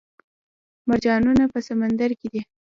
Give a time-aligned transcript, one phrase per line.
[0.89, 2.41] مرجانونه په سمندر کې دي